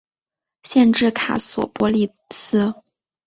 [0.63, 2.73] 县治卡索波利斯。